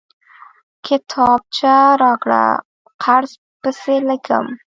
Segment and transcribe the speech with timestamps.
[0.85, 2.43] کتابچه راکړه،
[3.03, 4.45] قرض پسې ليکم!